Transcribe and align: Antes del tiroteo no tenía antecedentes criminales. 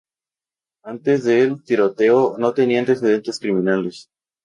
Antes 0.83 1.25
del 1.25 1.63
tiroteo 1.63 2.35
no 2.39 2.55
tenía 2.55 2.79
antecedentes 2.79 3.37
criminales. 3.37 4.07